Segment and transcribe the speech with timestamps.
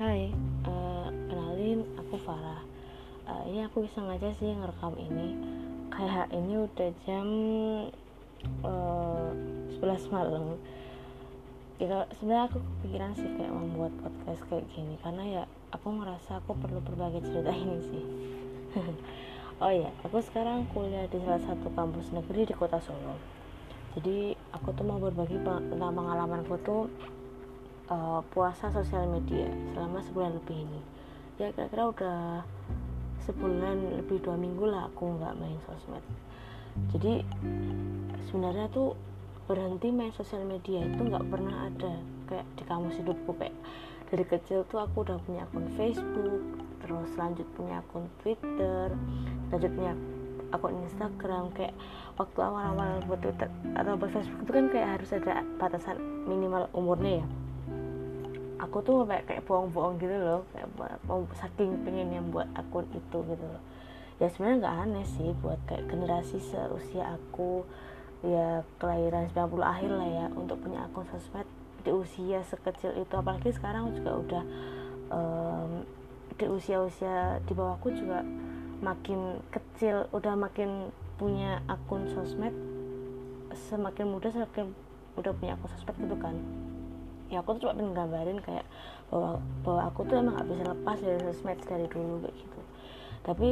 [0.00, 0.32] Hai,
[0.64, 2.64] uh, kenalin aku Farah.
[3.28, 5.36] Uh, ini aku bisa ngaja sih ngerekam ini.
[5.92, 7.28] Kayak ini udah jam
[8.64, 9.28] uh,
[9.76, 10.56] 11 malam.
[11.76, 16.56] Ya, sebenarnya aku kepikiran sih kayak membuat podcast kayak gini karena ya aku ngerasa aku
[16.56, 18.04] perlu berbagi cerita ini sih.
[19.60, 23.20] oh ya, aku sekarang kuliah di salah satu kampus negeri di kota Solo.
[24.00, 26.88] Jadi aku tuh mau berbagi tentang pengalamanku tuh
[27.90, 30.80] uh, puasa sosial media selama sebulan lebih ini.
[31.36, 32.20] Ya kira-kira udah
[33.26, 36.04] sebulan lebih dua minggu lah aku nggak main sosmed.
[36.94, 37.26] Jadi
[38.30, 38.94] sebenarnya tuh
[39.50, 41.98] berhenti main sosial media itu nggak pernah ada.
[42.30, 43.56] Kayak di kamus hidupku kayak
[44.10, 46.42] dari kecil tuh aku udah punya akun Facebook
[46.82, 48.90] terus lanjut punya akun Twitter
[49.54, 49.94] lanjut punya
[50.50, 51.74] akun Instagram kayak
[52.18, 53.46] waktu awal-awal buat Twitter
[53.78, 57.26] atau buat Facebook itu kan kayak harus ada batasan minimal umurnya ya
[58.60, 60.68] aku tuh kayak kayak bohong-bohong gitu loh kayak
[61.08, 63.62] mau saking pengen yang buat akun itu gitu loh.
[64.20, 67.64] Ya sebenarnya nggak aneh sih buat kayak generasi seusia aku
[68.20, 71.48] ya kelahiran 90 akhir lah ya untuk punya akun sosmed
[71.80, 73.14] di usia sekecil itu.
[73.16, 74.44] Apalagi sekarang juga udah
[75.08, 75.88] um,
[76.36, 78.20] di usia-usia di bawahku juga
[78.80, 82.52] makin kecil udah makin punya akun sosmed
[83.68, 84.72] semakin muda semakin
[85.20, 86.36] udah punya akun sosmed gitu kan
[87.30, 88.66] ya aku tuh cuma pengen gambarin kayak
[89.08, 92.60] bahwa bahwa aku tuh emang gak bisa lepas dari sosmed dari dulu kayak gitu.
[93.20, 93.48] Tapi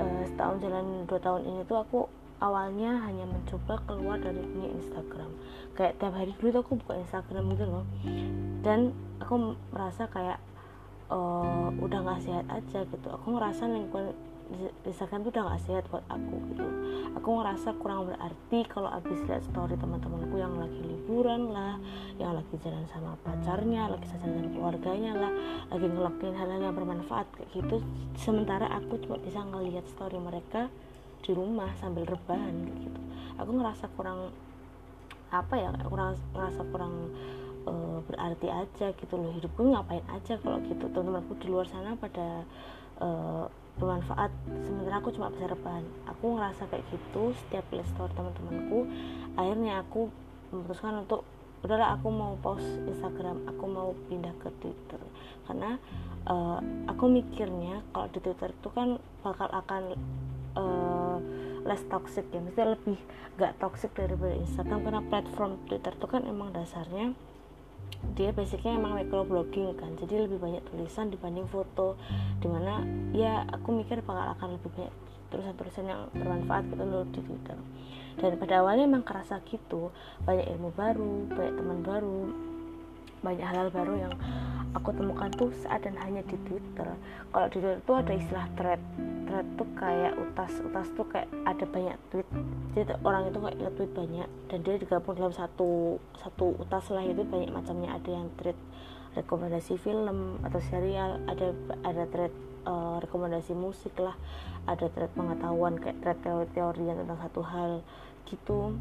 [0.00, 1.98] uh, setahun jalan dua tahun ini tuh aku
[2.40, 5.30] awalnya hanya mencoba keluar dari punya Instagram.
[5.76, 7.84] Kayak tiap hari dulu tuh aku buka Instagram gitu loh.
[8.64, 10.40] Dan aku merasa kayak
[11.12, 13.08] uh, udah nggak sehat aja gitu.
[13.12, 14.16] Aku ngerasa lingkungan
[14.84, 16.66] Instagram tuh udah gak sehat buat aku gitu.
[17.18, 21.78] Aku ngerasa kurang berarti kalau abis lihat story teman-temanku yang lagi liburan lah
[22.18, 25.32] yang lagi jalan sama pacarnya lagi jalan sama keluarganya lah
[25.70, 27.76] lagi ngelakuin hal-hal yang bermanfaat kayak gitu.
[28.18, 30.70] Sementara aku cuma bisa ngelihat story mereka
[31.20, 33.00] di rumah sambil rebahan gitu.
[33.38, 34.34] Aku ngerasa kurang
[35.30, 36.94] apa ya kurang ngerasa kurang
[37.66, 39.30] uh, berarti aja gitu loh.
[39.34, 40.90] Hidupku ngapain aja kalau gitu.
[40.90, 42.46] Teman-temanku di luar sana pada
[42.98, 43.46] uh,
[43.80, 44.28] bermanfaat.
[44.62, 45.82] Sementara aku cuma bisa rebahan.
[46.12, 48.84] Aku ngerasa kayak gitu setiap lihat teman-temanku.
[49.34, 50.12] Akhirnya aku
[50.52, 51.24] memutuskan untuk
[51.60, 55.00] udahlah aku mau post Instagram aku mau pindah ke Twitter.
[55.48, 55.80] Karena
[56.28, 59.82] uh, aku mikirnya kalau di Twitter itu kan bakal akan
[60.60, 61.16] uh,
[61.64, 62.44] less toxic ya.
[62.44, 63.00] Mesti lebih
[63.40, 67.16] gak toxic daripada Instagram karena platform Twitter itu kan emang dasarnya
[68.16, 71.96] dia basicnya emang microblogging kan jadi lebih banyak tulisan dibanding foto
[72.40, 74.94] di mana ya aku mikir bakal akan lebih banyak
[75.30, 77.54] tulisan-tulisan yang bermanfaat gitu loh di Twitter.
[78.18, 79.94] Dan pada awalnya emang kerasa gitu
[80.26, 82.20] banyak ilmu baru banyak teman baru
[83.22, 84.14] banyak hal-hal baru yang
[84.74, 86.88] aku temukan tuh saat dan hanya di Twitter.
[87.30, 88.82] Kalau di Twitter tuh ada istilah thread.
[89.26, 92.28] Thread tuh kayak utas utas tuh kayak ada banyak tweet.
[92.74, 97.22] Jadi orang itu kayak nge-tweet banyak dan dia digabung dalam satu satu utas lah itu
[97.26, 97.98] banyak macamnya.
[97.98, 98.58] Ada yang thread
[99.18, 101.50] rekomendasi film atau serial ada
[101.82, 102.30] ada thread
[102.62, 104.14] uh, rekomendasi musik lah
[104.70, 107.70] ada thread pengetahuan kayak thread teori-teori tentang satu hal
[108.30, 108.78] gitu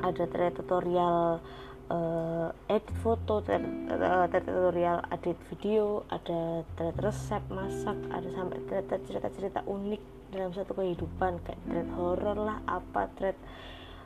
[0.00, 1.44] ada thread tutorial
[1.90, 10.02] uh, edit foto, tutorial edit video, ada thread resep masak, ada sampai thread cerita-cerita unik
[10.32, 13.36] dalam satu kehidupan kayak thread horror lah, apa thread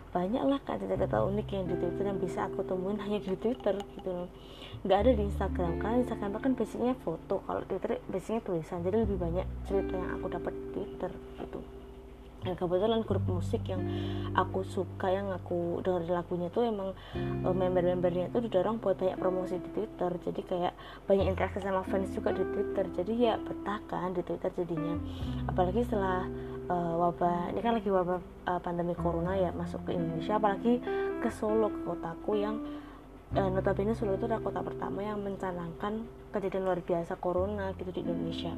[0.09, 3.77] banyak lah kan cerita-cerita unik yang di Twitter yang bisa aku temuin hanya di Twitter
[3.77, 4.29] gitu loh.
[4.87, 9.19] Nggak ada di Instagram karena Instagram kan basicnya foto kalau Twitter basicnya tulisan jadi lebih
[9.19, 11.11] banyak cerita yang aku dapat di Twitter
[11.43, 11.78] gitu
[12.39, 13.83] dan kebetulan grup musik yang
[14.39, 16.95] aku suka yang aku dengerin lagunya tuh emang
[17.43, 20.11] uh, member-membernya tuh didorong buat banyak promosi di Twitter.
[20.23, 20.73] Jadi kayak
[21.11, 22.87] banyak interaksi sama fans juga di Twitter.
[22.95, 24.95] Jadi ya betah kan di Twitter jadinya.
[25.51, 26.31] Apalagi setelah
[26.71, 30.39] uh, wabah ini kan lagi wabah uh, pandemi corona ya masuk ke Indonesia.
[30.39, 30.79] Apalagi
[31.19, 32.63] ke Solo ke kotaku yang
[33.35, 38.07] uh, notabene Solo itu adalah kota pertama yang mencanangkan kejadian luar biasa corona gitu di
[38.07, 38.55] Indonesia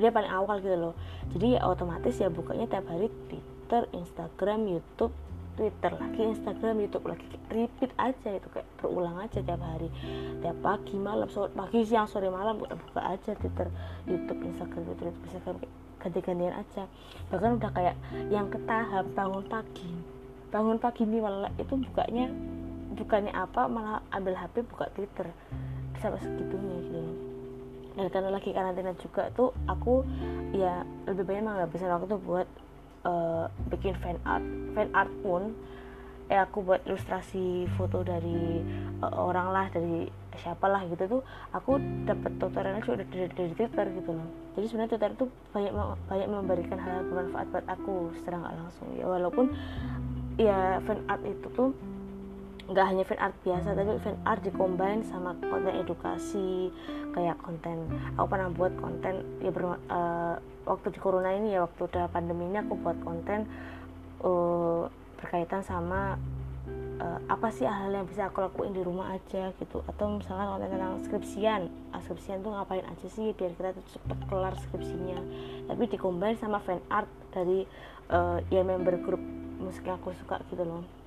[0.00, 0.94] dia paling awal gitu loh.
[1.36, 5.12] Jadi ya otomatis ya bukanya tiap hari Twitter Instagram YouTube
[5.52, 7.28] Twitter lagi Instagram YouTube lagi.
[7.52, 9.92] Repeat aja itu kayak berulang aja tiap hari.
[10.40, 13.68] Tiap pagi malam sore pagi siang sore malam buka buka aja Twitter
[14.08, 15.56] YouTube Instagram Twitter YouTube Instagram
[16.00, 16.82] ganti-gantian aja.
[17.28, 17.96] Bahkan udah kayak
[18.32, 19.92] yang ke tahap bangun pagi.
[20.48, 22.32] Bangun pagi nih malah itu bukanya
[22.96, 25.28] bukannya apa malah ambil HP buka Twitter.
[26.00, 27.31] Sampai segitunya gitu
[27.92, 30.04] dan karena lagi karantina juga tuh aku
[30.56, 32.48] ya lebih banyak nggak bisa waktu tuh buat
[33.04, 34.44] uh, bikin fan art.
[34.72, 35.52] Fan art pun
[36.32, 38.64] eh aku buat ilustrasi foto dari
[39.04, 40.08] uh, orang lah dari
[40.40, 41.22] siapa lah gitu tuh
[41.52, 41.76] aku
[42.08, 44.28] dapat tutorialnya juga dari, dari Twitter gitu loh.
[44.56, 45.72] Jadi sebenarnya Twitter tuh banyak
[46.08, 48.88] banyak memberikan hal, hal bermanfaat buat aku secara langsung.
[48.96, 49.52] Ya walaupun
[50.40, 51.76] ya fan art itu tuh
[52.70, 56.70] nggak hanya fan art biasa tapi fan art dikombin sama konten edukasi
[57.10, 61.90] kayak konten aku pernah buat konten ya ber, uh, waktu di corona ini ya waktu
[61.90, 63.50] udah pandemi ini aku buat konten
[64.22, 64.86] uh,
[65.18, 66.14] berkaitan sama
[67.02, 69.82] uh, apa sih hal yang bisa aku lakuin di rumah aja gitu.
[69.86, 71.62] Atau misalnya konten tentang skripsian
[71.94, 75.18] ah, skripsian tuh ngapain aja sih biar kita tuh cepet kelar skripsinya.
[75.70, 77.66] Tapi dikombin sama fan art dari
[78.10, 79.22] uh, ya member grup
[79.62, 81.01] musik yang aku suka gitu loh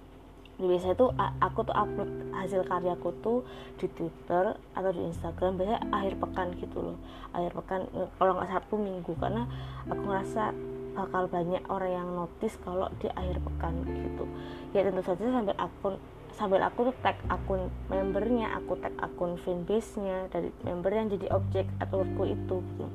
[0.56, 1.12] biasanya tuh
[1.44, 3.44] aku tuh upload hasil karyaku tuh
[3.76, 6.98] di Twitter atau di Instagram biasanya akhir pekan gitu loh.
[7.36, 7.82] Akhir pekan
[8.16, 9.12] kalau nggak Sabtu Minggu.
[9.20, 9.44] Karena
[9.88, 10.56] aku ngerasa
[10.96, 14.24] bakal banyak orang yang notice kalau di akhir pekan gitu.
[14.72, 15.96] Ya tentu saja sambil akun
[16.36, 21.32] sambil aku tuh tag akun membernya aku tag akun fanbase nya dari member yang jadi
[21.32, 22.88] objek artworkku itu gitu.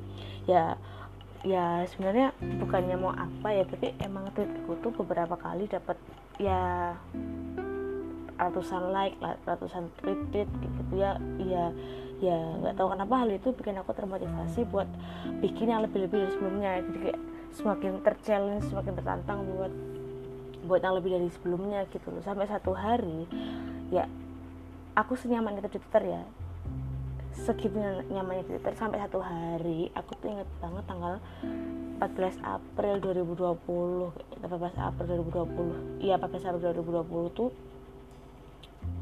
[0.49, 0.77] Ya
[1.41, 5.97] ya sebenarnya bukannya mau apa ya tapi emang tweetku tuh beberapa kali dapat
[6.41, 6.97] ya
[8.41, 11.21] ratusan like ratusan retweet gitu ya.
[11.37, 11.69] Ya
[12.21, 14.89] ya nggak tahu kenapa hal itu bikin aku termotivasi buat
[15.41, 16.71] bikin yang lebih-lebih dari sebelumnya.
[16.81, 17.19] Jadi kayak
[17.53, 19.73] semakin terchallenge semakin tertantang buat
[20.65, 22.21] buat yang lebih dari sebelumnya gitu loh.
[22.25, 23.29] Sampai satu hari
[23.93, 24.09] ya
[24.97, 26.21] aku senyaman itu di Twitter ya
[27.41, 27.73] segitu
[28.13, 31.17] nyamannya Twitter sampai satu hari aku tuh inget banget tanggal
[31.97, 37.49] 14 April 2020 14 April 2020 iya 14 April 2020 tuh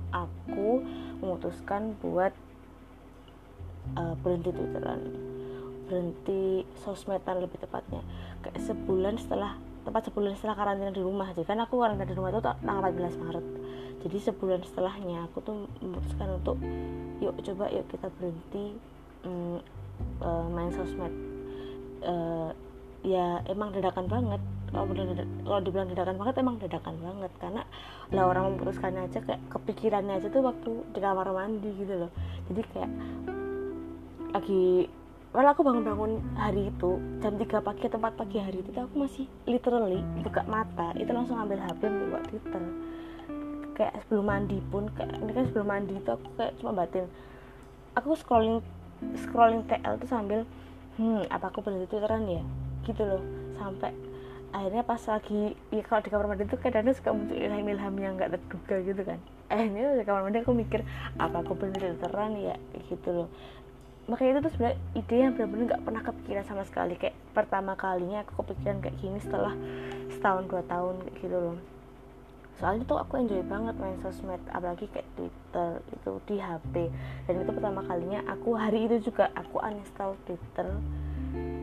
[0.09, 0.81] aku
[1.21, 2.33] memutuskan buat
[3.97, 5.01] uh, berhenti twitteran.
[5.89, 8.01] Berhenti sosmedan lebih tepatnya.
[8.45, 12.29] Kayak sebulan setelah tepat sebulan setelah karantina di rumah jadi kan aku karantina di rumah
[12.35, 13.45] itu tanggal 14 Maret
[13.99, 16.55] jadi sebulan setelahnya aku tuh memutuskan untuk
[17.19, 18.79] yuk coba yuk kita berhenti
[19.27, 19.59] um,
[20.23, 21.11] uh, main sosmed.
[21.99, 22.55] Uh,
[23.03, 24.41] ya emang dadakan banget.
[24.69, 24.85] Kalau
[25.43, 27.31] kalau dibilang dadakan banget emang dadakan banget.
[27.43, 27.61] Karena
[28.15, 32.11] lah orang memutuskan aja kayak kepikirannya aja tuh waktu di kamar mandi gitu loh.
[32.47, 32.91] Jadi kayak
[34.31, 34.87] lagi
[35.29, 39.29] Walau aku bangun-bangun hari itu jam 3 pagi atau 4 pagi hari itu aku masih
[39.45, 40.89] literally buka mata.
[40.97, 42.63] Itu langsung ambil HP buat Twitter
[43.79, 47.07] kayak sebelum mandi pun kayak ini kan sebelum mandi itu aku kayak cuma batin.
[47.95, 48.59] Aku scrolling
[49.15, 50.43] scrolling TL tuh sambil
[50.99, 52.43] hmm apa aku berhenti Twitteran ya?
[52.83, 53.23] Gitu loh.
[53.55, 53.95] Sampai
[54.51, 58.35] akhirnya pas lagi ya kalau di kamar mandi tuh kadang-kadang suka muncul ilham-ilham yang nggak
[58.35, 59.19] terduga gitu kan.
[59.47, 60.83] Akhirnya di kamar mandi aku mikir
[61.15, 62.59] apa aku berhenti Twitteran ya?
[62.91, 63.31] Gitu loh.
[64.11, 66.99] Makanya itu tuh sebenarnya ide yang benar-benar nggak pernah kepikiran sama sekali.
[66.99, 69.55] Kayak pertama kalinya aku kepikiran kayak gini setelah
[70.11, 71.78] setahun dua tahun gitu loh
[72.59, 76.91] soalnya tuh aku enjoy banget main sosmed apalagi kayak Twitter itu di HP
[77.25, 80.67] dan itu pertama kalinya aku hari itu juga aku uninstall Twitter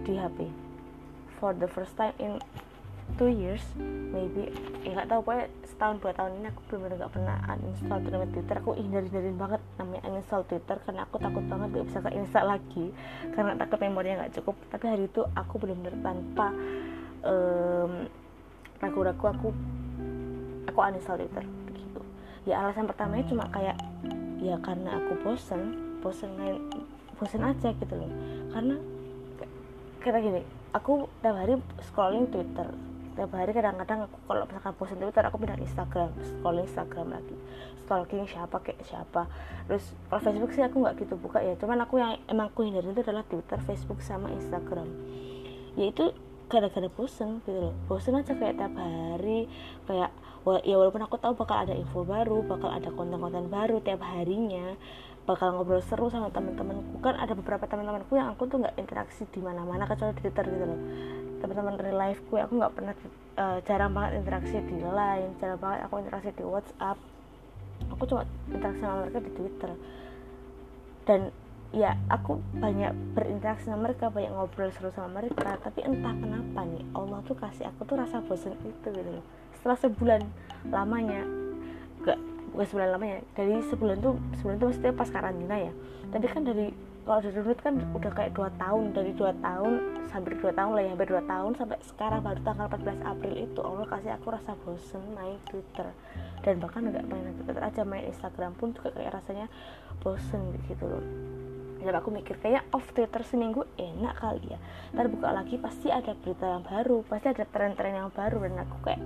[0.08, 0.48] di HP
[1.36, 2.40] for the first time in
[3.20, 3.62] two years
[4.10, 4.50] maybe
[4.82, 5.46] ya nggak tahu pokoknya
[5.76, 8.56] setahun dua tahun ini aku benar-benar nggak pernah uninstall Twitter.
[8.64, 12.86] Aku hindarin banget namanya uninstall Twitter karena aku takut banget gak bisa keinstall lagi
[13.36, 14.56] karena takut memorinya nggak cukup.
[14.72, 16.48] Tapi hari itu aku benar-benar tanpa
[17.28, 17.92] um,
[18.80, 19.48] ragu-ragu aku
[20.76, 22.00] aku uninstall Twitter gitu
[22.44, 23.80] ya alasan pertamanya cuma kayak
[24.36, 26.60] ya karena aku bosen bosen main
[27.16, 28.10] bosen aja gitu loh.
[28.52, 28.76] Karena
[30.04, 30.42] kira gini
[30.76, 32.68] aku tiap hari scrolling Twitter.
[33.16, 37.36] Tiap hari kadang-kadang aku kalau misalkan bosan Twitter aku pindah Instagram scrolling Instagram lagi.
[37.88, 39.22] Stalking siapa kayak siapa.
[39.66, 41.56] Terus kalau Facebook sih aku nggak gitu buka ya.
[41.56, 44.86] Cuman aku yang emang aku hindari itu adalah Twitter Facebook sama Instagram.
[45.80, 46.12] Yaitu
[46.52, 47.74] gara-gara bosen gitu loh.
[47.88, 49.48] Bosen aja kayak tiap hari
[49.88, 50.12] kayak
[50.62, 54.78] ya walaupun aku tahu bakal ada info baru bakal ada konten-konten baru tiap harinya
[55.26, 59.42] bakal ngobrol seru sama teman-temanku kan ada beberapa teman-temanku yang aku tuh nggak interaksi di
[59.42, 60.80] mana-mana kecuali di Twitter gitu loh.
[61.42, 62.94] Teman-teman real life gue aku nggak pernah
[63.34, 66.98] uh, jarang banget interaksi di line jarang banget aku interaksi di WhatsApp.
[67.90, 68.22] Aku cuma
[68.54, 69.70] interaksi sama mereka di Twitter.
[71.10, 71.20] Dan
[71.74, 76.86] ya aku banyak berinteraksi sama mereka banyak ngobrol seru sama mereka tapi entah kenapa nih
[76.94, 79.26] Allah tuh kasih aku tuh rasa bosan itu gitu loh
[79.66, 80.22] setelah sebulan
[80.70, 81.26] lamanya
[82.06, 82.22] gak
[82.54, 85.72] bukan sebulan lamanya dari sebulan tuh sebulan tuh maksudnya pas karantina ya.
[86.14, 86.70] Tapi kan dari
[87.02, 90.82] kalau dari dulu kan udah kayak dua tahun dari dua tahun sampai dua tahun lah
[90.86, 94.50] ya hampir dua tahun sampai sekarang baru tanggal 14 April itu Allah kasih aku rasa
[94.62, 95.86] bosen main Twitter.
[96.46, 99.50] Dan bahkan nggak main Twitter aja main Instagram pun juga kayak rasanya
[99.98, 101.02] bosen gitu loh.
[101.86, 104.58] Dan aku mikir kayak off Twitter seminggu enak kali ya.
[104.90, 108.42] Ntar buka lagi pasti ada berita yang baru pasti ada tren-tren yang baru.
[108.42, 109.02] Dan aku kayak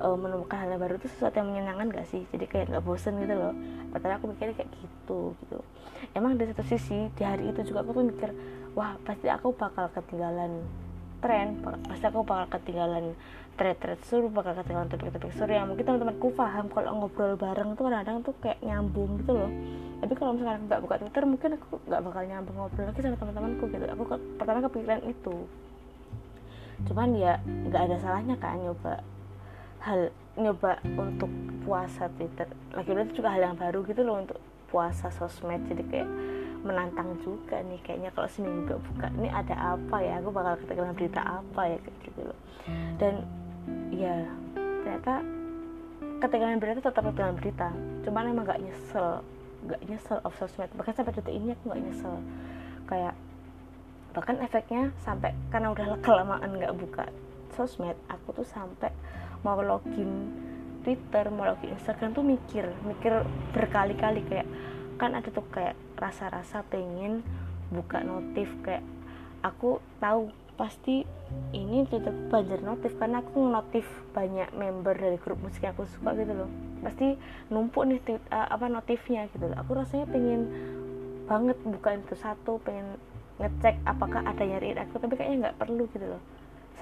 [0.00, 2.22] uh, menemukan hal yang baru itu sesuatu yang menyenangkan gak sih?
[2.32, 3.52] Jadi kayak nggak bosen gitu loh.
[3.92, 5.58] Pertama aku mikirnya kayak gitu gitu.
[6.12, 8.30] Emang dari satu sisi di hari itu juga aku tuh mikir
[8.76, 10.60] wah pasti aku bakal ketinggalan
[11.24, 13.16] tren pasti aku bakal ketinggalan
[13.56, 18.16] thread-thread sur bakal ketinggalan topik-topik sur yang mungkin teman-temanku paham kalau ngobrol bareng tuh kadang-kadang
[18.20, 19.50] tuh kayak nyambung gitu loh.
[19.96, 23.64] Tapi kalau misalnya nggak buka twitter mungkin aku nggak bakal nyambung ngobrol lagi sama teman-temanku
[23.72, 23.84] gitu.
[23.96, 25.36] Aku ke, pertama kepikiran itu.
[26.84, 29.00] Cuman ya nggak ada salahnya kan nyoba
[29.86, 31.30] hal nyoba untuk
[31.62, 32.50] puasa Twitter.
[32.74, 34.38] Lagi itu juga hal yang baru gitu loh untuk
[34.68, 35.62] puasa sosmed.
[35.70, 36.10] Jadi kayak
[36.66, 40.18] menantang juga nih kayaknya kalau seminggu buka ini ada apa ya?
[40.18, 41.78] Aku bakal ketinggalan berita apa ya?
[41.78, 42.38] Kayak gitu loh.
[42.98, 43.14] Dan
[43.94, 44.26] ya
[44.82, 45.14] ternyata
[46.18, 47.68] ketinggalan berita tetap ketinggalan berita.
[48.02, 49.22] Cuman emang gak nyesel
[49.70, 50.70] gak nyesel of sosmed.
[50.74, 52.14] Bahkan sampai detik ini aku gak nyesel.
[52.90, 53.14] Kayak
[54.16, 57.04] bahkan efeknya sampai karena udah kelamaan nggak buka
[57.52, 58.88] sosmed aku tuh sampai
[59.46, 60.34] mau login
[60.82, 63.22] Twitter mau login Instagram tuh mikir mikir
[63.54, 64.46] berkali-kali kayak
[64.98, 67.22] kan ada tuh kayak rasa-rasa pengen
[67.70, 68.82] buka notif kayak
[69.46, 71.04] aku tahu pasti
[71.52, 73.84] ini tetap banjir notif karena aku notif
[74.16, 76.48] banyak member dari grup musik yang aku suka gitu loh.
[76.80, 77.12] Pasti
[77.52, 78.00] numpuk nih
[78.32, 79.56] uh, apa notifnya gitu loh.
[79.60, 80.48] Aku rasanya pengen
[81.28, 82.96] banget buka itu satu pengen
[83.36, 86.22] ngecek apakah ada nyariin aku tapi kayaknya nggak perlu gitu loh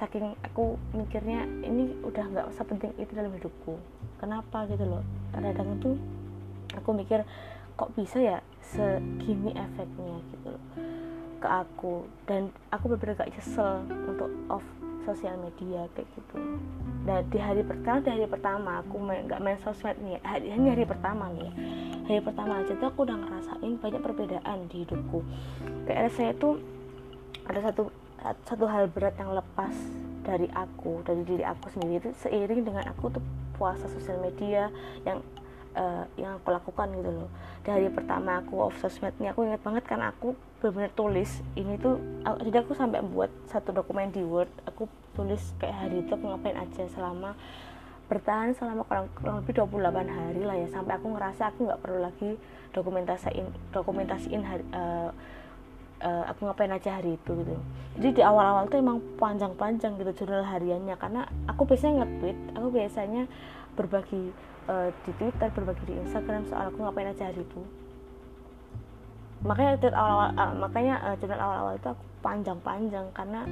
[0.00, 3.78] saking aku mikirnya ini udah nggak sepenting itu dalam hidupku.
[4.18, 5.02] Kenapa gitu loh?
[5.30, 5.96] Kadang-kadang tuh
[6.74, 7.22] aku mikir
[7.74, 10.18] kok bisa ya segini efeknya?
[10.32, 10.62] Gitu loh
[11.44, 12.08] ke aku.
[12.24, 14.64] Dan aku bener-bener gak nyesel untuk off
[15.04, 16.40] sosial media kayak gitu.
[17.04, 20.88] Dan di hari pertama di hari pertama aku main, main sosmed nih hari, hanya hari
[20.88, 21.52] pertama nih.
[22.08, 25.20] Hari pertama aja tuh aku udah ngerasain banyak perbedaan di hidupku.
[25.84, 26.56] Kayak saya tuh
[27.44, 27.92] ada satu
[28.24, 29.74] satu hal berat yang lepas
[30.24, 33.24] dari aku dari diri aku sendiri itu seiring dengan aku tuh
[33.60, 34.72] puasa sosial media
[35.04, 35.20] yang
[35.76, 37.30] uh, yang aku lakukan gitu loh.
[37.60, 40.32] Dari pertama aku off sosmed ini aku ingat banget kan aku
[40.64, 45.52] benar-benar tulis ini tuh aku, jadi aku sampai buat satu dokumen di word aku tulis
[45.60, 47.36] kayak hari itu aku ngapain aja selama
[48.04, 50.68] bertahan selama kurang, kurang lebih 28 hari lah ya.
[50.72, 52.30] Sampai aku ngerasa aku nggak perlu lagi
[52.72, 55.12] dokumentasiin dokumentasiin hari, uh,
[56.02, 57.54] uh, aku ngapain aja hari itu gitu.
[57.94, 63.22] Jadi di awal-awal tuh emang panjang-panjang gitu jurnal hariannya karena aku biasanya nge-tweet aku biasanya
[63.78, 64.34] berbagi
[64.66, 67.62] uh, di Twitter berbagi di Instagram soal aku ngapain aja hari itu.
[69.44, 73.44] Makanya tweet awal-awal uh, makanya uh, jurnal awal-awal itu aku panjang-panjang karena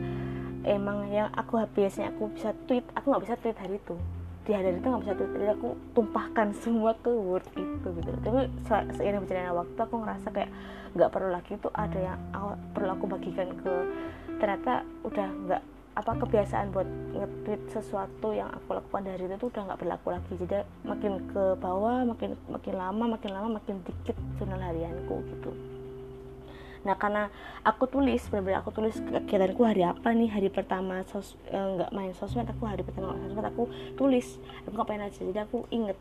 [0.64, 3.98] emang yang aku biasanya aku bisa tweet aku nggak bisa tweet hari itu
[4.42, 8.10] di hari itu nggak bisa tweet jadi aku tumpahkan semua ke word itu gitu.
[8.22, 8.50] Tapi
[8.98, 10.50] seiring berjalannya waktu aku ngerasa kayak
[10.92, 12.18] nggak perlu lagi tuh ada yang
[12.74, 13.72] perlu aku bagikan ke
[14.36, 19.62] ternyata udah nggak apa kebiasaan buat nge-tweet sesuatu yang aku lakukan dari itu tuh udah
[19.70, 20.32] nggak berlaku lagi.
[20.36, 25.71] Jadi makin ke bawah makin makin lama makin lama makin dikit jurnal harianku gitu
[26.82, 27.30] nah karena
[27.62, 30.28] aku tulis benar-benar aku tulis kegiatanku hari apa nih?
[30.30, 34.42] Hari pertama sos eh, nggak eh, main sosmed aku hari pertama sosmed aku tulis.
[34.66, 35.98] Aku ngapain aja jadi aku inget.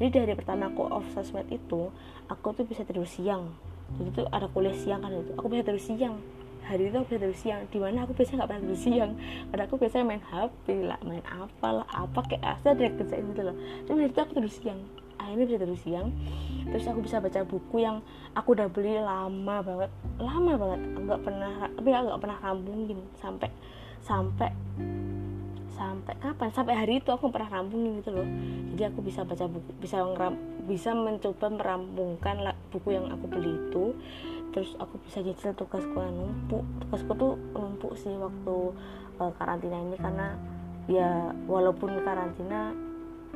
[0.00, 1.92] Jadi di hari pertama aku off sosmed itu
[2.32, 3.52] aku tuh bisa tidur siang.
[4.00, 6.16] Jadi tuh ada kuliah siang kan itu aku bisa tidur siang.
[6.62, 7.60] Hari itu aku bisa tidur siang.
[7.68, 9.12] Di mana aku biasanya nggak pernah tidur siang.
[9.52, 13.42] Karena aku biasanya main HP lah main apa lah apa kayak asal ada kerjain gitu
[13.44, 13.56] loh.
[13.84, 14.80] Tapi hari itu aku tidur siang
[15.22, 16.08] akhirnya bisa tidur siang.
[16.68, 18.02] Terus aku bisa baca buku yang
[18.34, 19.90] aku udah beli lama banget.
[20.18, 20.80] Lama banget.
[20.98, 23.48] Nggak pernah tapi nggak pernah rambungin sampai
[24.02, 24.50] sampai
[25.72, 26.48] sampai kapan?
[26.50, 28.26] Sampai hari itu aku pernah rambungin gitu loh.
[28.74, 30.34] Jadi aku bisa baca buku bisa ngeram,
[30.66, 32.36] bisa mencoba merampungkan
[32.74, 33.94] buku yang aku beli itu.
[34.52, 36.64] Terus aku bisa nyicil tugasku yang numpuk.
[36.86, 38.56] Tugasku tuh numpuk sih waktu
[39.16, 40.36] uh, karantina ini karena
[40.90, 42.74] ya walaupun karantina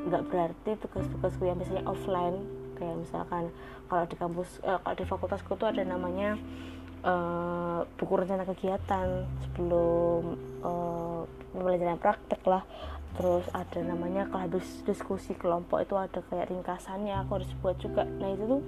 [0.06, 2.46] nggak berarti tugas-tugasku yang biasanya offline
[2.78, 3.50] kayak misalkan
[3.90, 6.38] kalau di kampus uh, kalau di fakultasku tuh ada namanya
[7.02, 11.22] uh, buku rencana kegiatan sebelum uh,
[11.54, 12.62] pembelajaran praktek lah.
[13.16, 18.04] Terus ada namanya kalau diskusi kelompok itu ada kayak ringkasannya aku harus buat juga.
[18.04, 18.62] Nah itu tuh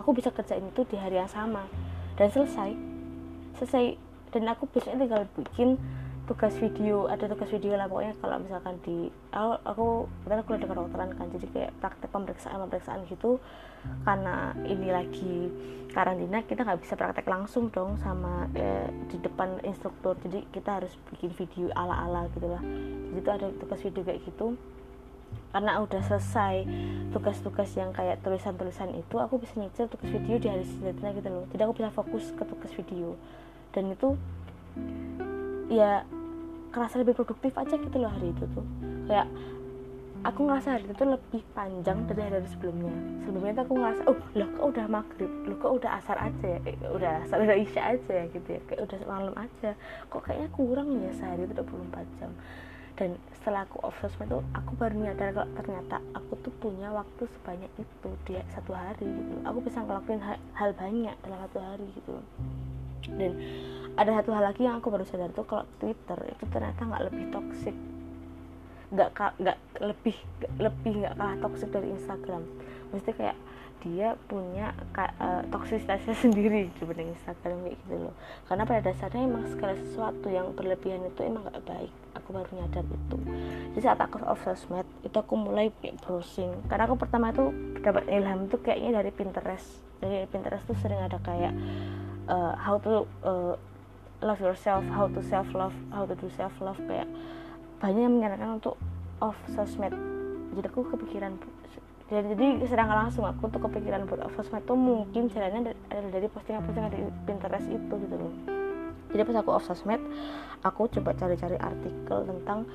[0.00, 1.68] aku bisa kerjain itu di hari yang sama
[2.16, 2.72] dan selesai.
[3.60, 3.84] Selesai.
[4.28, 5.80] Dan aku biasanya tinggal bikin
[6.28, 9.86] tugas video ada tugas video lah pokoknya kalau misalkan di aku aku
[10.28, 13.40] aku kuliah di kedokteran kan jadi kayak praktek pemeriksaan pemeriksaan gitu
[14.04, 15.36] karena ini lagi
[15.96, 20.92] karantina kita nggak bisa praktek langsung dong sama eh, di depan instruktur jadi kita harus
[21.08, 22.60] bikin video ala ala gitulah
[23.08, 24.46] jadi itu ada tugas video kayak gitu.
[25.48, 26.68] Karena udah selesai
[27.12, 31.44] tugas-tugas yang kayak tulisan-tulisan itu aku bisa nyicil tugas video di hari selanjutnya gitu loh.
[31.52, 33.16] Jadi aku bisa fokus ke tugas video.
[33.72, 34.16] Dan itu
[35.72, 36.04] ya
[36.70, 38.66] kerasa lebih produktif aja gitu loh hari itu tuh.
[39.08, 39.28] Kayak
[40.26, 42.92] aku ngerasa hari itu lebih panjang dari hari, sebelumnya.
[43.24, 45.30] Sebelumnya itu aku ngerasa oh loh kok udah maghrib?
[45.46, 46.58] Loh kok udah asar aja ya?
[46.64, 48.24] Kayak udah asar udah isya aja ya?
[48.30, 48.60] Gitu ya.
[48.66, 49.70] Kayak udah malam aja.
[50.10, 52.32] Kok kayaknya kurang ya sehari itu 24 jam.
[52.98, 57.30] Dan setelah aku off sosmed tuh aku baru nyadar kalau ternyata aku tuh punya waktu
[57.30, 59.34] sebanyak itu di satu hari gitu.
[59.46, 62.18] Aku bisa ngelakuin hal, hal banyak dalam satu hari gitu.
[63.06, 63.32] Dan
[63.98, 67.24] ada satu hal lagi yang aku baru sadar tuh kalau Twitter itu ternyata nggak lebih
[67.34, 67.74] toxic.
[68.94, 69.08] Nggak
[69.42, 72.42] nggak lebih gak, lebih nggak kalah toxic dari Instagram.
[72.94, 73.36] Mesti kayak
[73.78, 78.14] dia punya uh, toksisitasnya sendiri dibanding Instagram kayak gitu loh.
[78.46, 81.92] Karena pada dasarnya emang segala sesuatu yang berlebihan itu emang gak baik.
[82.22, 83.16] Aku baru nyadar itu.
[83.74, 85.74] Jadi saat aku off sosmed itu aku mulai
[86.06, 86.54] browsing.
[86.70, 87.50] Karena aku pertama tuh
[87.82, 89.82] dapat ilham itu kayaknya dari Pinterest.
[89.98, 91.54] Dari Pinterest tuh sering ada kayak
[92.30, 93.54] uh, how to uh,
[94.20, 97.06] love yourself how to self love how to do self love kayak
[97.78, 98.74] banyak yang menyarankan untuk
[99.22, 99.94] off sosmed.
[100.54, 101.38] Jadi aku kepikiran
[102.08, 106.26] jadi, jadi sedang langsung aku tuh kepikiran buat off sosmed tuh mungkin jalannya dari, dari
[106.32, 108.32] postingan-postingan di Pinterest itu gitu loh.
[109.12, 110.00] Jadi pas aku off sosmed
[110.64, 112.66] aku coba cari-cari artikel tentang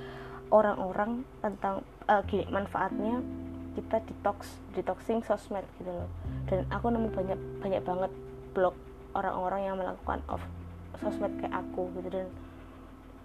[0.53, 3.19] orang-orang tentang uh, gini manfaatnya
[3.73, 6.07] kita detox detoxing sosmed gitu loh.
[6.47, 8.12] Dan aku nemu banyak banyak banget
[8.53, 8.77] blog
[9.17, 10.45] orang-orang yang melakukan off
[11.01, 12.27] sosmed kayak aku gitu dan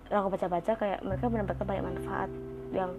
[0.09, 2.31] aku baca-baca kayak mereka mendapatkan banyak manfaat
[2.73, 2.97] yang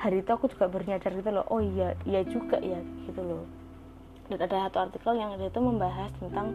[0.00, 3.44] hari itu aku juga bernyadar gitu loh oh iya iya juga ya gitu loh.
[4.30, 6.54] Dan ada satu artikel yang dia itu membahas tentang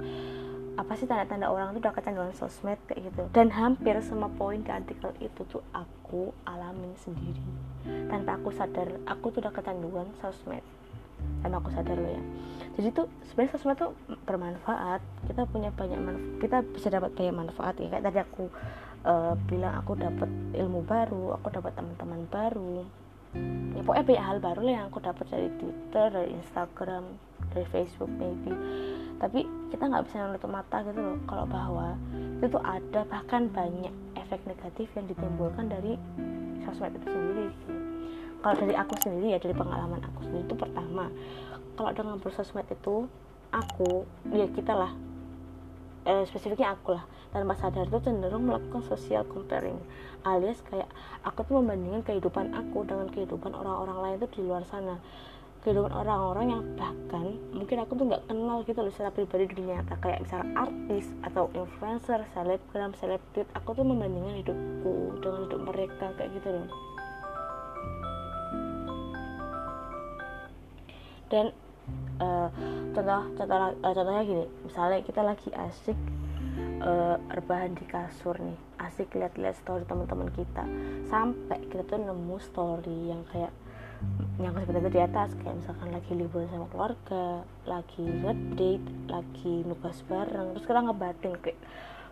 [0.76, 3.24] apa sih tanda-tanda orang itu udah kecanduan sosmed kayak gitu.
[3.32, 7.44] Dan hampir semua poin di artikel itu tuh aku alamin sendiri.
[8.08, 10.64] Tanpa aku sadar aku tuh udah kecanduan sosmed
[11.44, 12.24] tanpa aku sadar loh ya.
[12.76, 13.92] Jadi tuh sebenarnya sosmed tuh
[14.28, 15.02] bermanfaat.
[15.30, 17.88] Kita punya banyak manfaat kita bisa dapat banyak manfaat ya.
[17.88, 18.44] Kayak tadi aku
[19.06, 22.84] uh, bilang aku dapat ilmu baru aku dapat teman-teman baru.
[23.76, 27.04] Ya pokoknya banyak hal baru lah yang aku dapat dari Twitter dari Instagram
[27.52, 28.52] dari Facebook maybe.
[29.16, 31.18] Tapi kita nggak bisa menutup mata gitu loh.
[31.28, 31.96] Kalau bahwa
[32.40, 35.96] itu tuh ada bahkan banyak efek negatif yang ditimbulkan dari
[36.66, 37.85] sosmed itu sendiri gitu.
[38.46, 41.10] Kalau dari aku sendiri ya dari pengalaman aku sendiri itu pertama
[41.74, 43.10] kalau dengan bersosmed itu
[43.50, 44.94] aku ya kita lah
[46.06, 49.82] eh, spesifiknya aku lah tanpa sadar itu cenderung melakukan social comparing
[50.22, 50.86] alias kayak
[51.26, 54.98] aku tuh membandingkan kehidupan aku dengan kehidupan orang-orang lain tuh di luar sana.
[55.62, 59.82] Kehidupan orang-orang yang bahkan mungkin aku tuh nggak kenal gitu loh secara pribadi di dunia
[59.82, 59.98] nyata.
[59.98, 66.30] Kayak misalnya artis atau influencer, selebgram, selebrit aku tuh membandingkan hidupku dengan hidup mereka kayak
[66.38, 66.95] gitu loh
[71.30, 71.52] dan
[72.22, 72.50] uh,
[72.94, 74.46] contoh contoh uh, contohnya gini.
[74.66, 75.98] Misalnya kita lagi asik
[76.82, 78.60] uh, rebahan di kasur nih.
[78.82, 80.64] Asik lihat-lihat story teman-teman kita.
[81.08, 83.54] Sampai kita tuh nemu story yang kayak
[84.38, 85.30] yang sebenarnya di atas.
[85.40, 87.26] Kayak misalkan lagi libur sama keluarga
[87.66, 90.58] lagi ngedate lagi nugas bareng.
[90.58, 91.60] Terus kita ngebatin kayak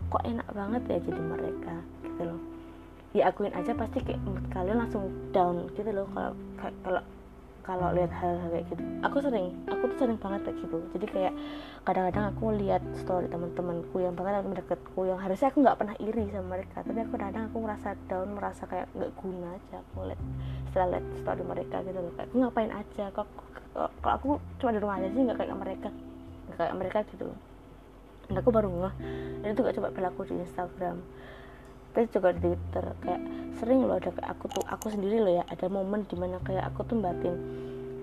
[0.04, 2.40] kok enak banget ya jadi mereka gitu loh.
[3.14, 6.10] Ya aja pasti kayak mood kalian langsung down gitu loh.
[6.10, 6.34] Kalau
[6.82, 7.02] kalau
[7.64, 8.82] kalau lihat hal-hal kayak gitu.
[9.08, 10.76] Aku sering aku tuh sering banget kayak gitu.
[10.92, 11.34] Jadi kayak
[11.88, 16.56] kadang-kadang aku lihat story teman-temanku yang banget mendekatku yang harusnya aku nggak pernah iri sama
[16.56, 20.20] mereka tapi aku kadang aku merasa down merasa kayak nggak guna aja aku lihat
[20.68, 22.12] setelah lihat story mereka gitu loh.
[22.16, 23.04] Kayak ngapain aja?
[23.12, 23.28] Kok
[23.74, 24.28] kalau aku
[24.60, 25.88] cuma di rumah aja sih nggak kayak mereka.
[26.44, 27.38] Nggak kayak mereka gitu loh.
[28.24, 28.94] Dan aku baru ngeh
[29.44, 30.96] dan itu gak coba berlaku di Instagram
[31.94, 33.22] terus juga di Twitter kayak
[33.56, 36.74] sering loh ada kayak aku tuh aku sendiri loh ya ada momen di mana kayak
[36.74, 37.38] aku tuh batin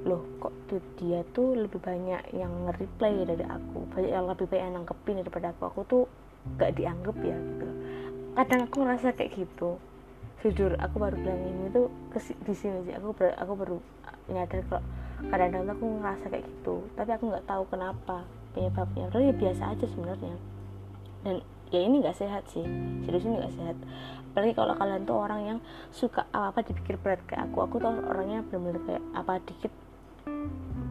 [0.01, 4.65] loh kok tweet dia tuh lebih banyak yang nge-reply dari aku banyak yang lebih banyak
[4.65, 5.61] yang nangkepin daripada aku.
[5.69, 6.03] Aku tuh
[6.57, 7.67] gak dianggap ya gitu.
[8.33, 9.77] Kadang aku ngerasa kayak gitu.
[10.41, 13.77] Jujur aku baru bilang ini tuh di sini aja aku ber, aku baru
[14.25, 14.83] nyadar kok
[15.29, 18.25] kadang-kadang aku ngerasa kayak gitu tapi aku nggak tahu kenapa
[18.57, 19.05] penyebabnya.
[19.13, 20.35] Padahal ya biasa aja sebenarnya.
[21.21, 21.35] Dan
[21.71, 22.63] ya ini nggak sehat sih.
[23.07, 23.77] Serius ini nggak sehat.
[24.31, 25.59] Apalagi kalau kalian tuh orang yang
[25.91, 27.57] suka apa apa dipikir berat kayak aku.
[27.67, 29.73] Aku tuh orangnya benar-benar kayak apa dikit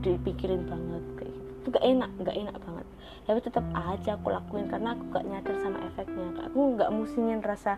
[0.00, 1.50] dipikirin banget kayak gitu.
[1.60, 2.86] Itu gak enak gak enak banget.
[3.28, 6.26] Tapi tetap aja aku lakuin karena aku gak nyadar sama efeknya.
[6.48, 7.76] Aku nggak musingin rasa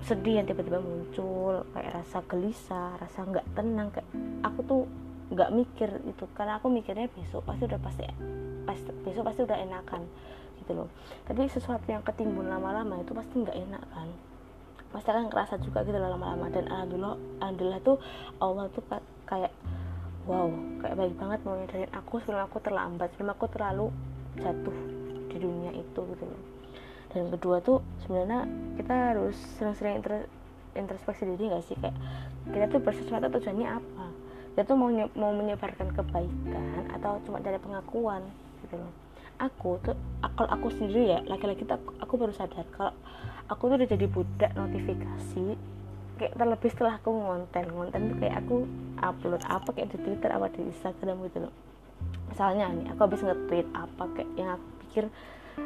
[0.00, 4.08] sedih yang tiba-tiba muncul kayak rasa gelisah rasa nggak tenang kayak
[4.40, 4.82] aku tuh
[5.34, 6.24] nggak mikir itu.
[6.34, 8.06] Karena aku mikirnya besok pasti udah pasti
[8.66, 10.02] pasti besok pasti udah enakan
[10.70, 10.88] gitu loh.
[11.26, 14.08] Tapi sesuatu yang ketimbun lama-lama itu pasti nggak enak kan?
[14.94, 16.46] Pasti akan ngerasa juga gitu lama-lama.
[16.54, 17.98] Dan alhamdulillah alhamdulillah tuh
[18.38, 18.86] Allah tuh
[19.26, 19.50] kayak
[20.30, 20.46] wow
[20.78, 23.90] kayak baik banget mau nyadarin aku sebelum aku terlambat sebelum aku terlalu
[24.38, 24.76] jatuh
[25.26, 26.42] di dunia itu gitu loh.
[27.10, 28.46] Dan kedua tuh sebenarnya
[28.78, 29.98] kita harus sering-sering
[30.78, 31.74] introspeksi diri gak sih?
[31.74, 31.98] Kayak
[32.54, 34.06] kita tuh bersosmed tujuannya apa?
[34.54, 38.22] Dia tuh mau mau menyebarkan kebaikan atau cuma dari pengakuan
[38.62, 39.09] gitu loh
[39.40, 39.96] aku tuh
[40.36, 42.92] kalau aku sendiri ya laki-laki tuh aku, aku baru sadar kalau
[43.48, 45.56] aku tuh udah jadi budak notifikasi
[46.20, 48.56] kayak terlebih setelah aku ngonten ngonten tuh kayak aku
[49.00, 51.54] upload apa kayak di Twitter apa di Instagram gitu loh.
[52.28, 55.04] Misalnya nih aku habis nge-tweet apa kayak yang aku pikir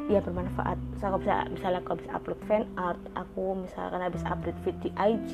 [0.07, 0.79] ya bermanfaat.
[0.99, 4.89] So, aku bisa misalnya aku habis upload fan art aku misalkan habis upload feed di
[4.95, 5.31] IG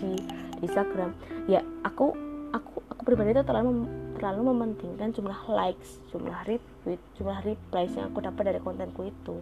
[0.57, 1.13] di Instagram
[1.45, 2.17] ya aku
[2.51, 3.85] aku aku pribadi itu terlalu
[4.21, 9.41] terlalu mementingkan jumlah likes jumlah retweet jumlah replies yang aku dapat dari kontenku itu.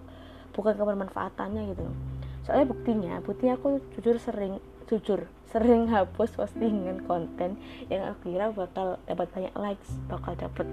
[0.55, 1.83] Bukan kebermanfaatannya gitu
[2.49, 4.57] soalnya buktinya buktinya aku jujur sering
[4.89, 7.61] jujur sering hapus postingan konten
[7.93, 10.65] yang aku kira bakal dapat banyak likes bakal dapat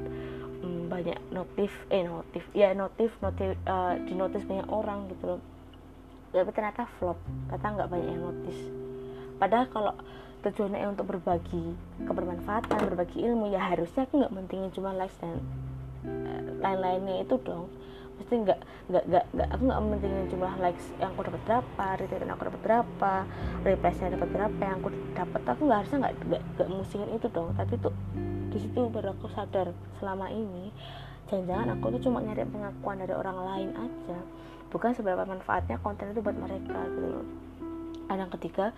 [0.64, 5.40] um, banyak notif eh notif ya notif notif uh, di notis banyak orang gitu loh.
[6.32, 7.20] Tapi ternyata flop
[7.52, 8.58] kata nggak banyak yang notis
[9.36, 9.92] padahal kalau
[10.46, 11.74] tujuannya untuk berbagi
[12.06, 15.42] kebermanfaatan berbagi ilmu ya harusnya aku nggak mentingin cuma likes dan
[16.06, 17.66] uh, lain-lainnya itu dong.
[18.16, 22.22] Mesti nggak nggak nggak nggak aku nggak mementingin jumlah likes yang aku dapat berapa retweet
[22.22, 23.14] yang aku dapat berapa
[23.66, 25.40] repliesnya dapat berapa yang aku dapat.
[25.50, 27.48] Aku nggak harusnya nggak nggak nggak musingin itu dong.
[27.58, 27.94] Tapi tuh
[28.54, 30.70] di situ baru aku sadar selama ini
[31.26, 34.18] jangan-jangan aku tuh cuma nyari pengakuan dari orang lain aja.
[34.70, 37.26] Bukan seberapa manfaatnya konten itu buat mereka gitu loh.
[38.06, 38.70] Dan yang ketiga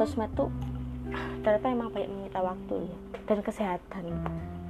[0.00, 0.48] sosmed tuh
[1.44, 2.96] ternyata emang banyak menyita waktu ya.
[3.26, 4.04] Dan kesehatan.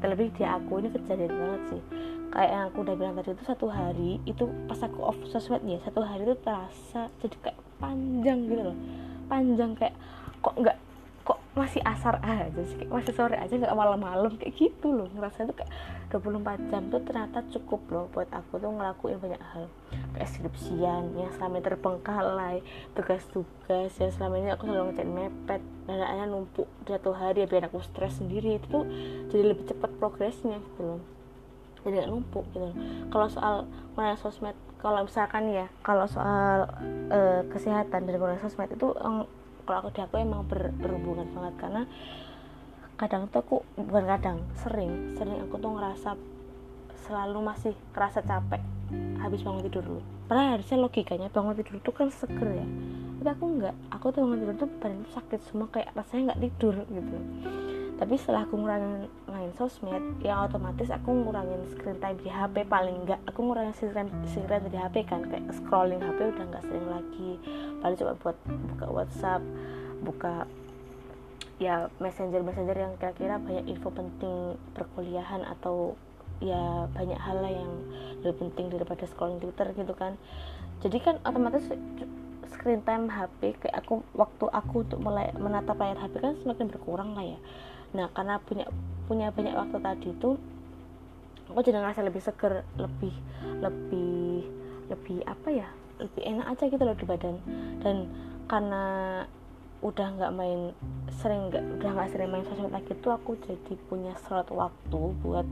[0.00, 1.82] Terlebih di aku ini kejadian banget sih?
[2.30, 5.82] Kayak yang aku udah bilang tadi itu satu hari itu pas aku off sosmed ya
[5.82, 8.78] satu hari itu terasa jadi kayak panjang gitu loh.
[9.26, 9.94] Panjang kayak
[10.40, 10.78] kok nggak
[11.50, 15.10] masih asar aja sih masih sore aja nggak malam-malam kayak gitu loh.
[15.10, 15.70] Ngerasa itu kayak
[16.14, 19.66] 24 jam tuh ternyata cukup loh buat aku tuh ngelakuin banyak hal.
[20.14, 22.56] Kayak skripsian yang selama ini terbengkalai
[22.94, 27.82] tugas-tugas yang selama ini aku selalu ngecain mepet dan akhirnya numpuk satu hari biar aku
[27.82, 28.62] stres sendiri.
[28.62, 28.84] Itu tuh
[29.34, 31.02] jadi lebih cepat progresnya gitu loh.
[31.82, 32.76] Jadi gak numpuk gitu
[33.08, 33.54] kalau soal
[33.96, 36.68] mana sosmed kalau misalkan ya kalau soal
[37.08, 38.92] uh, kesehatan dari menggunakan sosmed itu
[39.70, 41.82] kalau aku di aku emang ber, berhubungan banget karena
[42.98, 46.18] kadang tuh aku bukan kadang sering sering aku tuh ngerasa
[47.06, 48.58] selalu masih kerasa capek
[49.22, 50.02] habis bangun tidur dulu.
[50.26, 52.66] Padahal harusnya logikanya bangun tidur tuh kan seger ya.
[53.22, 56.74] Tapi aku nggak aku tuh bangun tidur tuh badan sakit semua kayak rasanya nggak tidur
[56.90, 57.18] gitu
[58.00, 63.04] tapi setelah aku ngurangin main sosmed ya otomatis aku ngurangin screen time di HP paling
[63.04, 66.88] enggak aku ngurangin screen, screen time di HP kan kayak scrolling HP udah nggak sering
[66.88, 67.36] lagi.
[67.84, 69.44] Paling coba buat buka WhatsApp
[70.00, 70.48] buka
[71.60, 75.92] ya messenger messenger yang kira-kira banyak info penting perkuliahan atau
[76.40, 77.84] ya banyak hal lah yang
[78.24, 80.16] lebih penting daripada scrolling Twitter gitu kan.
[80.80, 81.68] Jadi kan otomatis
[82.48, 87.12] screen time HP kayak aku waktu aku untuk mulai menatap layar HP kan semakin berkurang
[87.12, 87.40] lah ya
[87.90, 88.66] nah karena punya
[89.10, 90.38] punya banyak waktu tadi itu
[91.50, 93.14] aku jadi ngerasa lebih seger lebih
[93.58, 94.46] lebih
[94.90, 95.68] lebih apa ya
[96.00, 97.36] lebih enak aja gitu loh di badan.
[97.84, 97.96] Dan
[98.48, 98.84] karena
[99.80, 100.76] udah nggak main
[101.20, 105.46] sering nggak udah nggak sering main sosmed lagi tuh aku jadi punya slot waktu buat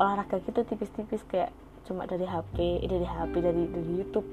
[0.00, 1.52] olahraga gitu tipis-tipis kayak
[1.84, 4.24] cuma dari HP eh, dari HP dari dari YouTube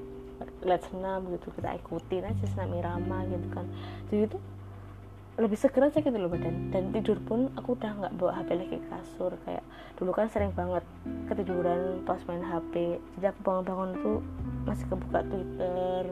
[0.64, 3.66] lihat senam gitu kita ikutin aja senam irama gitu kan.
[4.08, 4.38] Jadi itu
[5.42, 6.70] lebih seger aja gitu loh badan.
[6.70, 9.34] Dan tidur pun aku udah nggak bawa HP lagi ke kasur.
[9.42, 9.66] Kayak
[9.98, 10.86] dulu kan sering banget
[11.26, 14.18] ketiduran pas main HP jadi aku bangun-bangun tuh
[14.64, 16.04] masih kebuka Twitter.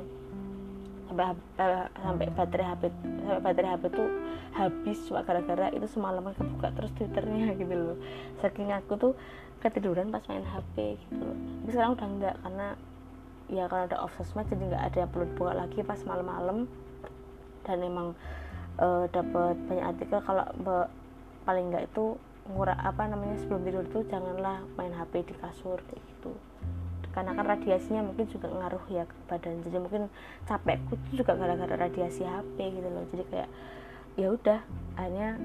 [1.06, 1.24] Sampai
[1.58, 2.82] uh, sampai baterai HP
[3.26, 4.08] sampai baterai HP tuh
[4.50, 7.98] habis cuma gara-gara itu semalaman kebuka terus Twitternya gitu loh.
[8.42, 9.12] Saking aku tuh
[9.62, 11.38] ketiduran pas main HP gitu loh.
[11.38, 12.68] Tapi sekarang udah enggak karena
[13.50, 16.66] ya kalau ada off sosmed jadi nggak ada yang perlu buka lagi pas malam-malam.
[17.60, 18.16] Dan emang
[18.80, 20.44] uh, dapat banyak artikel kalau
[21.44, 22.16] paling enggak itu
[22.50, 26.32] ngurah apa namanya sebelum tidur itu janganlah main HP di kasur kayak gitu.
[27.10, 29.62] Karena kan radiasinya mungkin juga ngaruh ya ke badan.
[29.62, 30.02] Jadi mungkin
[30.46, 33.04] capekku itu juga gara-gara radiasi HP gitu loh.
[33.14, 33.50] Jadi kayak
[34.18, 34.60] ya udah
[34.98, 35.38] hanya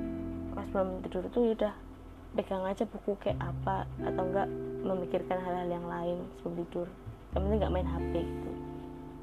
[0.57, 1.73] pas belum tidur tuh ya udah
[2.35, 4.47] pegang aja buku kayak apa atau enggak
[4.85, 6.87] memikirkan hal-hal yang lain sebelum tidur.
[7.33, 8.64] Yang penting nggak main HP gitu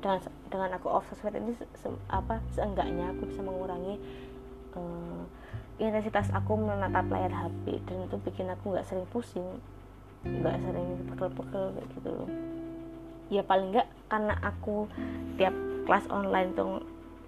[0.02, 0.18] dengan
[0.50, 4.02] dengan aku off sosmed ini se, apa seenggaknya aku bisa mengurangi
[4.74, 5.22] uh,
[5.78, 9.46] intensitas aku menatap layar HP dan itu bikin aku nggak sering pusing
[10.22, 12.28] nggak sering pegel-pegel kayak gitu loh.
[13.30, 14.86] Ya paling nggak karena aku
[15.34, 15.54] tiap
[15.86, 16.78] kelas online tuh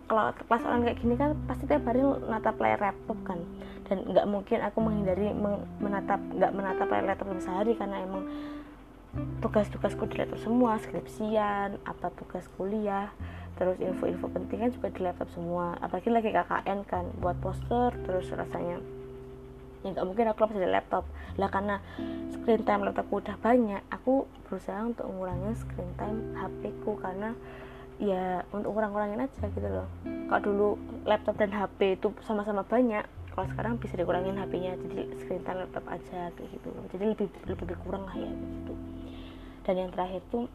[0.07, 3.41] kalau kelas online kayak gini kan pasti tiap hari menatap layar laptop kan.
[3.85, 5.35] Dan nggak mungkin aku menghindari
[5.83, 8.23] menatap nggak menatap layar laptop sehari karena emang
[9.43, 13.13] tugas-tugasku di laptop semua skripsian apa tugas kuliah
[13.55, 15.79] terus info-info penting kan juga di laptop semua.
[15.79, 18.83] Apalagi lagi KKN kan buat poster terus rasanya
[19.85, 21.05] ya nggak mungkin aku lepas dari laptop.
[21.39, 21.79] Lah karena
[22.35, 27.31] screen time laptopku udah banyak aku berusaha untuk mengurangi screen time HP ku karena
[28.03, 29.87] ya untuk kurang-kurangin aja gitu loh.
[30.03, 30.69] Kalau dulu
[31.07, 35.83] laptop dan HP itu sama-sama banyak kalau sekarang bisa dikurangin HP-nya jadi screen time laptop
[35.91, 36.71] aja kayak gitu.
[36.95, 38.75] Jadi lebih lebih berkurang lah ya gitu.
[39.67, 40.47] Dan yang terakhir tuh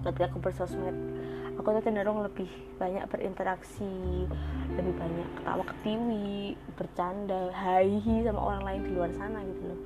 [0.00, 0.96] ketika aku bersosmed.
[1.60, 2.48] Aku tuh cenderung lebih
[2.80, 4.26] banyak berinteraksi
[4.74, 9.80] lebih banyak ketawa ketiwi bercanda haihi sama orang lain di luar sana gitu loh.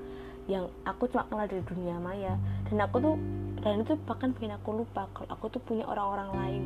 [0.49, 2.39] Yang aku cuma kenal dari dunia maya.
[2.71, 3.17] Dan aku tuh
[3.59, 6.65] dan itu bahkan bikin aku lupa kalau aku tuh punya orang-orang lain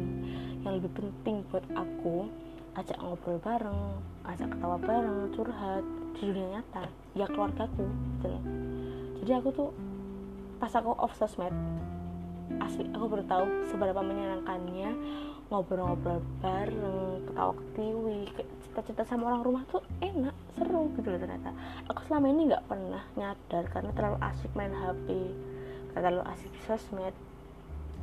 [0.61, 2.29] yang lebih penting buat aku
[2.73, 3.81] ajak ngobrol bareng
[4.25, 5.85] ajak ketawa bareng curhat
[6.17, 8.43] di dunia nyata ya keluargaku gitu loh.
[9.23, 9.71] Jadi aku tuh
[10.57, 11.53] pas aku off sosmed
[12.61, 14.91] asli aku baru tahu seberapa menyenangkannya
[15.53, 18.19] ngobrol-ngobrol bareng ketawa ketiwi
[18.65, 21.53] cerita-cerita sama orang rumah tuh enak seru gitu loh ternyata.
[21.93, 25.09] Aku selama ini nggak pernah nyadar karena terlalu asik main HP
[25.93, 27.13] terlalu asik sosmed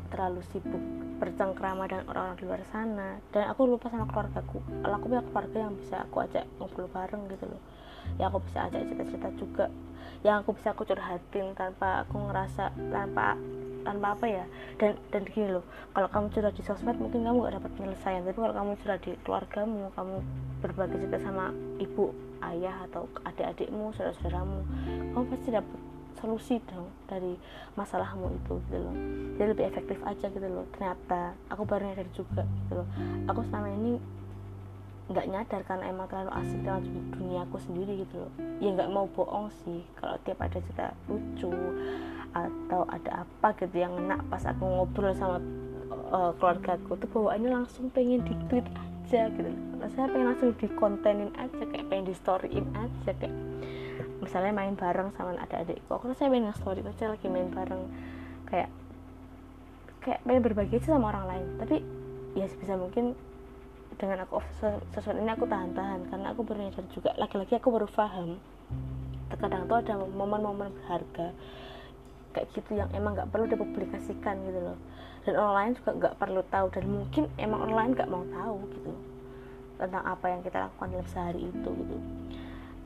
[0.09, 0.81] terlalu sibuk
[1.19, 3.21] bercengkrama dengan orang-orang di luar sana.
[3.29, 4.59] Dan aku lupa sama keluargaku.
[4.61, 7.61] Kalau aku punya keluarga yang bisa aku ajak ngobrol bareng gitu loh.
[8.17, 9.65] Ya aku bisa ajak cerita-cerita juga.
[10.25, 13.37] Yang aku bisa aku curhatin tanpa aku ngerasa tanpa
[13.85, 14.45] tanpa apa ya.
[14.81, 18.21] Dan dan gini loh kalau kamu curhat di sosmed mungkin kamu gak dapat penyelesaian.
[18.25, 20.15] Tapi kalau kamu curhat di keluargamu kamu
[20.59, 22.11] berbagi cerita sama ibu
[22.43, 24.63] ayah atau adik-adikmu saudara-saudaramu
[25.11, 25.79] kamu pasti dapat
[26.19, 27.35] solusi dong dari
[27.75, 28.95] masalahmu itu gitu loh.
[29.39, 30.65] Jadi lebih efektif aja gitu loh.
[30.75, 32.87] Ternyata aku baru nyadar juga gitu loh.
[33.31, 33.93] Aku selama ini
[35.09, 36.85] nggak nyadar karena emang terlalu asik dengan
[37.17, 38.31] dunia aku sendiri gitu loh.
[38.61, 41.51] Ya nggak mau bohong sih kalau tiap ada cerita lucu
[42.29, 45.41] atau ada apa gitu yang enak pas aku ngobrol sama
[46.13, 49.49] uh, keluarga aku tuh bawaannya langsung pengen di tweet aja gitu
[49.89, 53.33] saya pengen langsung di kontenin aja kayak pengen di storyin aja kayak
[54.29, 57.81] misalnya main bareng sama ada adikku aku saya pengen story aja lagi main bareng.
[58.45, 58.69] Kayak
[60.05, 61.45] kayak pengen berbagi aja sama orang lain.
[61.57, 61.81] Tapi
[62.37, 63.17] ya sebisa mungkin
[63.97, 64.37] dengan aku
[64.93, 66.13] sesuatu ini aku tahan-tahan.
[66.13, 68.37] Karena aku baru juga lagi-lagi aku baru paham.
[69.33, 71.33] Terkadang tuh ada momen-momen berharga
[72.29, 74.77] kayak gitu yang emang nggak perlu dipublikasikan gitu loh.
[75.25, 76.67] Dan orang lain juga nggak perlu tahu.
[76.69, 78.93] Dan mungkin emang orang lain nggak mau tahu gitu
[79.81, 81.97] tentang apa yang kita lakukan dalam sehari itu gitu.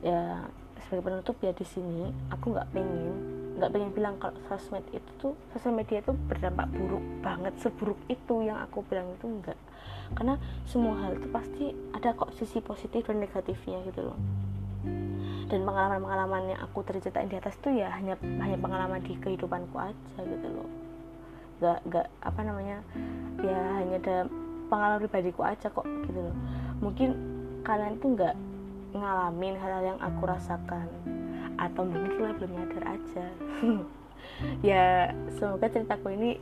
[0.00, 0.48] Ya
[0.86, 3.14] sebagai penutup ya di sini aku nggak pengen
[3.54, 8.34] nggak pengen bilang kalau sosmed itu tuh sosial media itu berdampak buruk banget seburuk itu
[8.42, 9.58] yang aku bilang itu enggak
[10.12, 10.36] karena
[10.68, 14.18] semua hal itu pasti ada kok sisi positif dan negatifnya gitu loh.
[15.48, 20.20] Dan pengalaman-pengalaman yang aku ceritain di atas itu ya hanya hanya pengalaman di kehidupanku aja
[20.20, 20.68] gitu loh.
[21.62, 22.78] Gak gak apa namanya
[23.40, 24.16] ya hanya ada
[24.68, 26.36] pengalaman pribadiku aja kok gitu loh.
[26.84, 27.08] Mungkin
[27.64, 28.34] kalian tuh nggak
[28.94, 30.88] ngalamin hal-hal yang aku rasakan.
[31.58, 33.26] Atau mungkin kalian belum nyadar aja.
[34.64, 36.40] Ya semoga ceritaku ini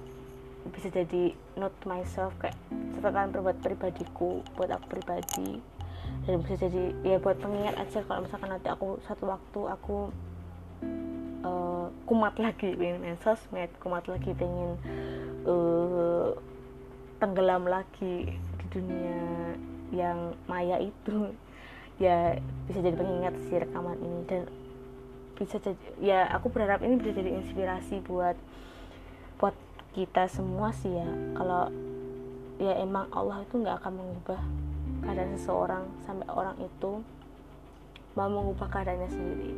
[0.71, 2.55] bisa jadi note myself kayak
[2.95, 5.59] catatan buat pribadiku buat aku pribadi.
[6.23, 10.15] Dan bisa jadi ya buat pengingat aja kalau misalkan nanti aku satu waktu aku
[11.43, 14.79] uh, kumat lagi pengen main sosmed kumat lagi pengen
[15.47, 16.31] uh,
[17.19, 19.23] tenggelam lagi di dunia
[19.93, 21.31] yang maya itu
[22.03, 24.21] ya bisa jadi pengingat si rekaman ini.
[24.27, 24.43] Dan
[25.39, 28.35] bisa jadi ya aku berharap ini bisa jadi inspirasi buat
[29.39, 29.55] buat
[29.95, 31.07] kita semua sih ya.
[31.39, 31.71] Kalau
[32.59, 34.41] ya emang Allah itu nggak akan mengubah
[35.07, 37.03] keadaan seseorang sampai orang itu
[38.19, 39.51] mau mengubah keadaannya sendiri.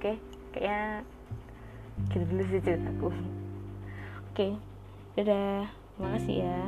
[0.00, 0.12] Oke?
[0.56, 1.04] Kayaknya
[2.08, 3.08] gitu dulu sih ceritaku.
[4.32, 4.56] Oke?
[5.20, 5.68] Dadah.
[5.92, 6.58] Terima kasih ya